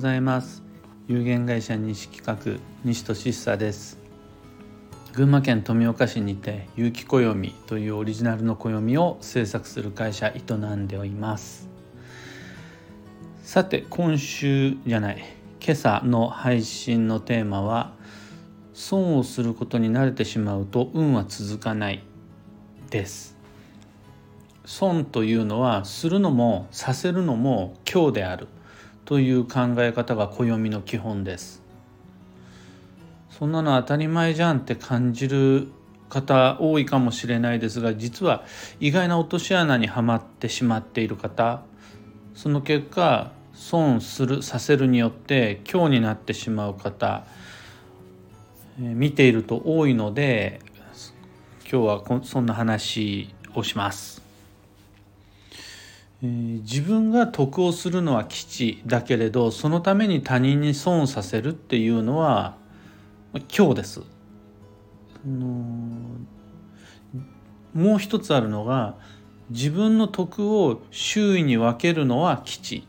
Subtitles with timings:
[0.00, 0.62] ざいます。
[1.08, 3.98] 有限会社西企画西俊久です。
[5.12, 11.68] 群馬県富岡市にて有機暦というオリジナルの暦を制作する会社営んでおります。
[13.42, 15.22] さて今週じゃない。
[15.62, 17.92] 今朝の配信のテーマは
[18.72, 22.02] 損をすることに慣れてしまうと運は続かない。
[22.88, 23.36] です。
[24.64, 28.48] 損というのはするのもさせるのも今日である。
[29.10, 31.64] という考え方が暦の基本です
[33.28, 35.66] そんなの当たり前じゃんって感じる
[36.08, 38.44] 方多いかもしれないですが実は
[38.78, 41.62] 意外な落とし穴にはまってしまっている方
[42.36, 47.24] その結果損するさせるによって今日になってしまう方
[48.78, 50.60] 見ていると多いので
[51.68, 54.29] 今日はそんな話をします。
[56.22, 62.56] え、自分が得をするのは基地だけれどそのために他人に損をさせるっていうのは
[63.56, 64.02] 今日です。
[67.74, 68.96] もう一つあるのが
[69.50, 72.86] 自分の得を周囲に分けるのは基地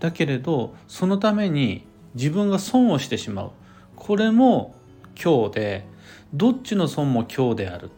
[0.00, 3.50] だけれどそのために自分が損をしてしまう
[3.96, 4.74] これも
[5.22, 5.86] 今日で
[6.32, 7.90] どっちの損も今日である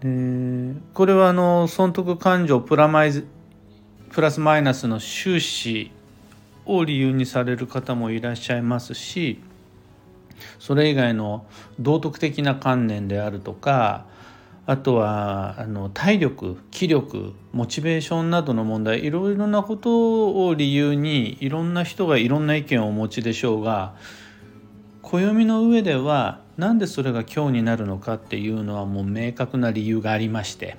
[0.00, 3.24] でこれはあの損得感情プラマイ
[4.10, 5.92] プラスマイナスの収支
[6.64, 9.40] を理由にされる方もいらっしゃいますし
[10.58, 11.46] それ以外の
[11.78, 14.06] 道徳的な観念であるとか
[14.66, 23.94] あとはあの体力気力モチベーションなどの問題いろいろなことを理由にいろんな人がいろんな意見をお持ちでしょうが
[25.02, 30.76] 暦の上ではなんでそれが今日になるのかっていうのはもう明確な理由がありまして。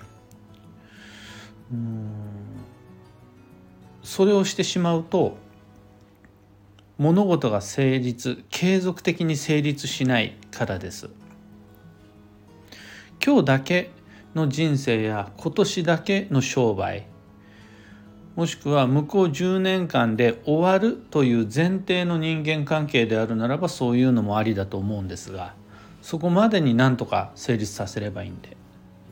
[4.04, 5.38] それをしてしまうと
[6.98, 11.10] 物事が成立継続的に成立しないからです。
[13.26, 13.90] 今日だけ
[14.36, 17.08] の人生や今年だけの商売。
[18.36, 25.60] もしくは向こう10年間で終わるという前提の人間関係であるならばそういうのもありだと思うんですが。
[26.02, 28.58] そこまでになんとか成立させればいいんで。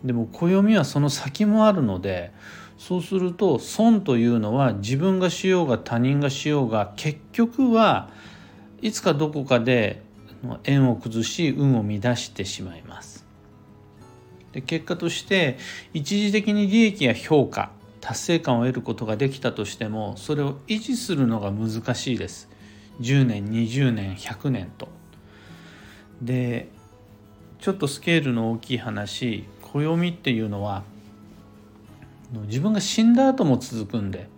[0.03, 2.31] でも暦はその先もあるので
[2.77, 8.09] そうすると損というのは自分がしようが他人がしようが結局は
[8.81, 10.01] いつかどこかで
[10.63, 13.25] 縁を崩し運を乱してしまいます。
[14.53, 15.57] で結果として
[15.93, 22.49] 一時的に利益や評価達成感を得ることができたとしてもそれを維持するのが難しいです。
[23.01, 24.87] 10年20年100年と。
[26.21, 26.69] で
[27.59, 30.83] ちょっとスケールの大きい話暦っていうのは
[32.47, 34.29] 自分が死んだ後も続くんで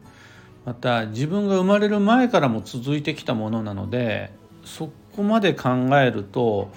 [0.66, 4.32] また自分が生まれる前からも続いてきたものなので
[4.64, 6.72] そこまで考えると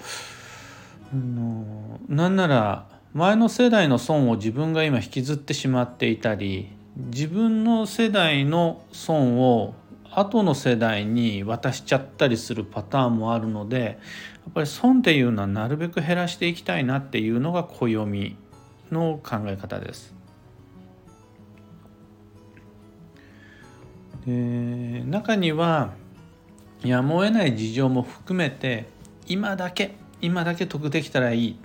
[1.13, 9.73] なんなら前の世代の損を自分が今引きずってしまっていたり自分の世代の損を
[10.11, 13.99] 後の世代に渡しちゃったりするパターンもあるので
[14.49, 18.35] っぱり損っていうのはなるべく減らしていきたいなっていうのが暦
[18.91, 20.13] の考え方です。
[24.25, 25.93] で中には
[26.83, 28.85] やむを得ない事情も含めて
[29.27, 31.59] 今だけ今だけ得できたらいい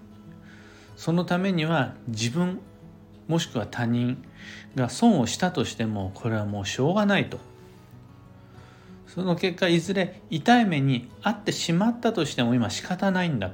[0.96, 2.60] そのためには自分
[3.28, 4.22] もしくは他人
[4.74, 7.38] が損をしたとしてもこれはもうしょうがないと
[9.12, 13.50] その結果いずれ痛い目に遭ってしまったとしても今仕方ないんだ。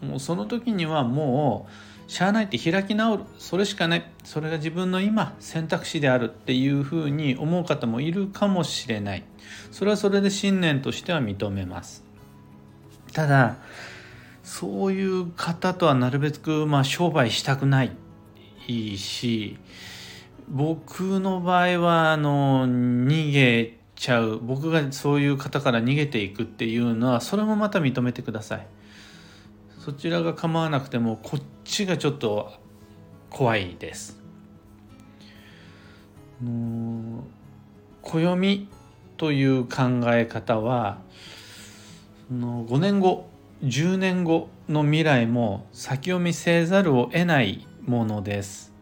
[0.00, 1.66] もうその時にはも
[2.08, 3.24] うしゃあないって開き直る。
[3.38, 4.08] それしかない。
[4.22, 9.24] それが自分の今選択肢であるっていうふうに思う方もいるかもしれない。
[9.72, 12.04] それはそれで信念としては認めます。
[13.12, 13.56] ただ
[14.44, 17.90] そういう方とはなるべくまあ商売したくない。
[18.68, 19.58] し
[20.48, 24.38] 僕の場合はあの逃げちゃう。
[24.38, 28.66] 僕がそういう方から逃げていくっていうのはそれもまた認めてください。
[29.80, 32.52] そちらが構わなくてもこっちがちょっと
[33.30, 34.22] 怖いです。
[38.02, 38.68] 暦
[39.16, 40.98] という考え方は
[42.30, 43.28] の5年後
[43.64, 48.75] 10年後の未来も先読みせざるを得ないものです。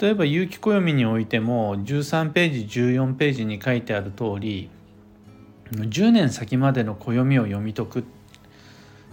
[0.00, 4.70] 例えば有機暦においても13ページ14ページに書いてある通り
[5.72, 8.04] 10年先までの暦を読み解くっ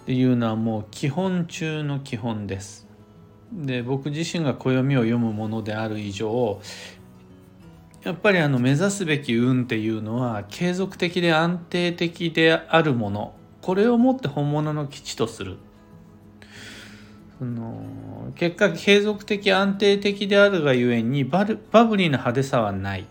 [0.05, 2.87] ていうのはもう基本中の基本です。
[3.51, 6.61] で僕自身が暦を読むものである以上
[8.03, 15.57] やっぱりあの目指すべき運っていうのは継続的で安定的であるものこれをもって本物の基地とする
[17.39, 17.81] その
[18.35, 23.05] 結果継続的安定的であるがゆえにババブリーな派手さはない。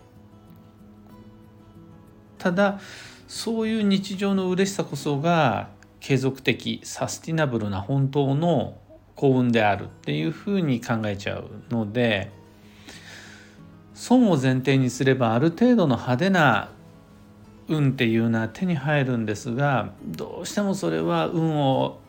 [2.37, 2.79] ただ
[3.27, 5.69] そういう日常の嬉しさこそが
[5.99, 8.77] 継続的サスティナブルな本当の
[9.15, 12.31] 幸運であるっていうふうに考えちゃうので
[13.93, 16.71] 損を前提にすればある程度の派手な
[17.67, 21.99] 運っていうのは手に入るんですがどうしてもそれは運を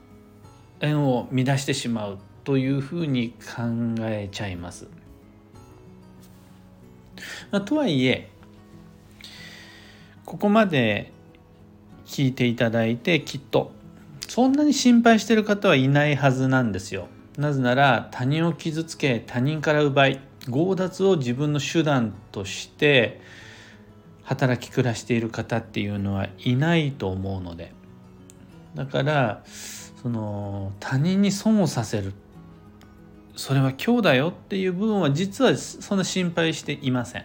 [0.80, 2.18] 縁を乱してしまう。
[2.44, 3.62] というふうに考
[4.00, 4.88] えちゃいます。
[7.50, 8.30] まあ、とはいえ
[10.24, 11.12] ここまで
[12.06, 13.72] 聞いていただいてきっと
[14.28, 17.08] そんなに心配してる方はいないはずなんですよ。
[17.36, 23.20] なぜなら他人を傷つけ他人から奪い強奪を自分の手段として
[24.22, 27.72] 働き暮らしている方っていうのはいないと思うので
[28.74, 32.12] だからその他人に損をさせる
[33.36, 37.24] それは今日だよっていう部分は実はそんな心配していません。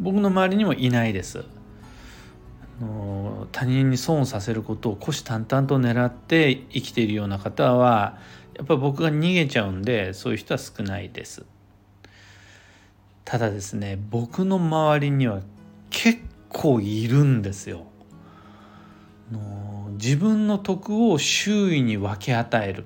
[0.00, 1.44] 僕の周りにもいないです。
[3.52, 8.18] 他人に損をさせることを虎視眈々と狙って生きているような方は
[8.56, 11.44] やっぱり僕が逃げちゃうんでそういう人は少ないです。
[13.24, 15.40] ただですね僕の周りには
[15.90, 17.86] 結構いるんですよ。
[19.92, 22.84] 自分の徳を周囲に分け与える。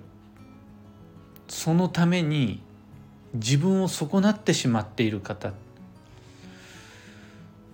[1.48, 2.60] そのために
[3.34, 5.52] 自分を損なってしまっている方。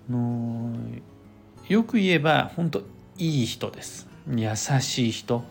[0.08, 0.72] の
[1.68, 2.80] よく言えば本当
[3.18, 4.06] いい人です。
[4.28, 5.44] 優しい人。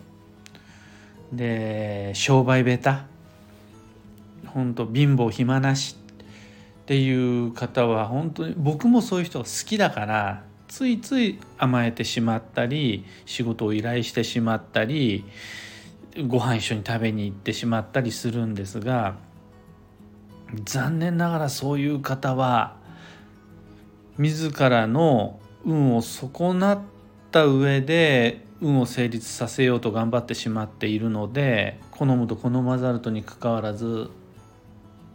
[1.32, 3.06] で商売下
[4.44, 4.48] 手。
[4.48, 5.96] 本当貧乏暇なし。
[6.84, 15.24] っていう方は本当に僕もそういう人が好きだからついつい甘えてしまったり仕事を依頼してしまったり
[16.22, 19.16] ご飯一緒に食べに行ってしまったりするんですが
[20.64, 22.76] 残念ながらそういう方は
[24.16, 26.80] 自らの運を損なっ
[27.32, 34.08] た上で運を成立させようと頑張ってしまっているので好むと好まざるとにかかわらず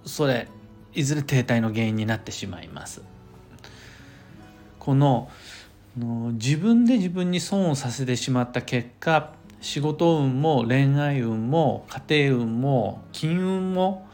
[0.05, 0.49] それ
[0.93, 3.01] いずれ停滞の原因になってしまいます。
[4.79, 5.29] この
[6.33, 14.07] 自分で自分に損をさせてしまった結果仕事運も恋愛運も家庭運も金運も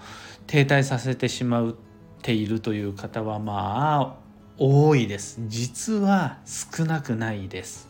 [0.48, 1.76] 停滞させてしまっ
[2.22, 4.16] ているという方はまあ
[4.58, 5.40] 多いです。
[5.48, 7.90] 実は少なくないです。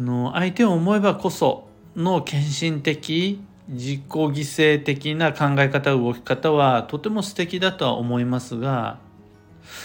[0.00, 8.98] の相手を思えばこその献身的自己犠牲的な考え方動き方はとても素敵だとは思いますが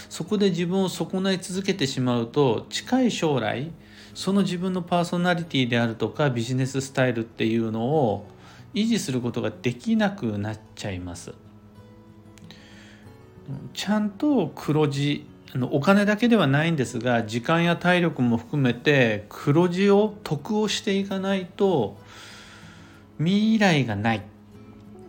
[0.08, 3.72] そこで自分を損ない続けてしまうと近い将来
[4.14, 8.26] その自分のパーソナリティであるとかビジネススタイルっていうのを
[8.74, 11.34] 維持することができなくなっちゃいます。
[13.74, 15.26] ちゃんと黒字
[15.70, 21.98] お金だけではないんですが時間や体力も含めて黒字を得をしていかないと
[23.18, 24.22] 未来がない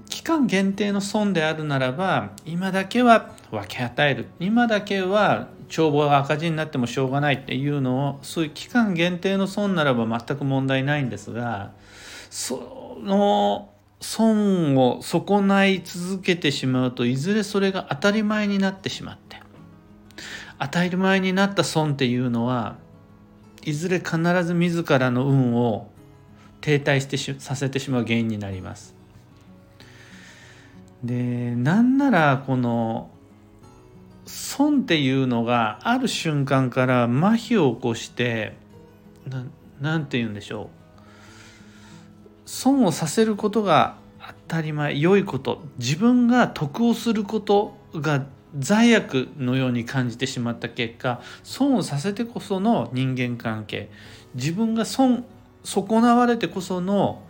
[0.09, 11.71] 期間限定の損であるならば今だけは分け与える今だけは帳簿が赤字になってもしょうがないっていうのをそういう期間限定の損ならば全く問題ないんですが
[12.29, 13.69] その
[14.01, 19.41] 損を損ない続けてしまうといずれそれが当たり前になってしまって
[20.59, 22.75] 当たり前になった損っていうのは
[23.63, 25.89] いずれ必ず自らの運を
[26.61, 28.95] 停滞してしさせてしまう原因になります。
[31.03, 33.09] でなんならこの
[34.55, 38.55] 損っていうのがある瞬間から麻痺を起こして
[39.81, 40.99] 何て言うんでしょう。
[42.45, 45.63] 損をさせることが当たり前良いこと。
[45.79, 48.27] 自分が得をすることが
[48.59, 53.89] 罪悪のように感じてしまった結果損をさせてこその人間関係。
[54.35, 55.25] 自分が損
[55.63, 57.23] 損なわれてこその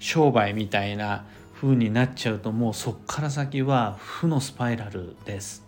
[0.00, 5.63] 商売みたいな風になっちゃうともうそっから先は負のスパイラルです。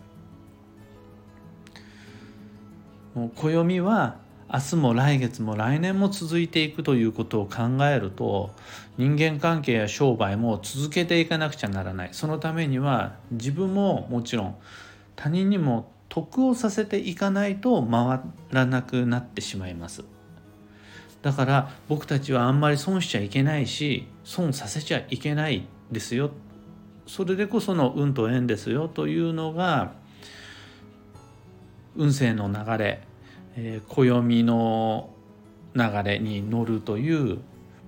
[3.35, 4.17] 暦は
[4.51, 8.51] 明日も来月も来年も続いていくということを考えると
[8.97, 12.09] 人間関係や商売も続けていかなくちゃならない。
[12.13, 14.55] そのためには自分ももちろん
[15.15, 18.21] 他人にも得をさせていかないと回
[18.51, 20.05] らなくなってしまいます。
[21.21, 26.31] だから僕たちはあんまり損しちゃいけないし損させちゃいけないですよ。
[27.05, 29.93] それでこその運と縁ですよというのが
[31.97, 33.01] 運勢の流れ、
[33.55, 35.09] えー、暦の
[35.75, 37.39] 流れに乗るという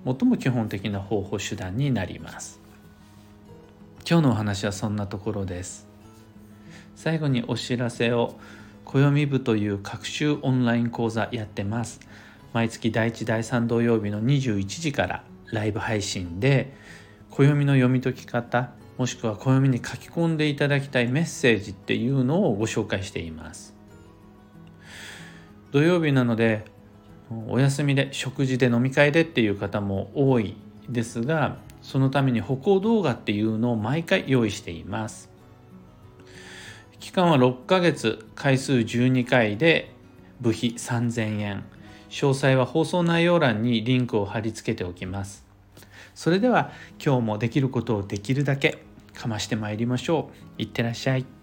[0.04, 2.60] 最も基本的な方法手段になります。
[4.08, 5.86] 今日のお話はそんなところです。
[6.96, 8.34] 最後にお知らせを
[8.84, 12.00] 暦部という各週オンライン講座やってます。
[12.52, 16.74] 毎月第1第3土曜日の21時からライブ配信で
[17.30, 23.79] 暦の読み解き方もしくは暦に書き込んでいただきたいメッセージっていうのをご紹介しています。
[25.72, 26.64] 土曜日なので
[27.48, 30.56] お休みで食事で飲み会でっていう方も多い
[30.88, 35.30] ですがそのために歩行動画っていうのを毎回用意しています。
[36.98, 39.92] 期間は6ヶ月回数12回で
[40.40, 41.64] 部費3000円。
[42.10, 45.46] 詳細は放送内容欄にリンクを貼り付けておきます。
[46.14, 46.72] それでは
[47.04, 48.82] 今日もできることをできるだけ
[49.14, 50.62] かましてまいりましょう。
[50.62, 51.39] いってらっしゃい。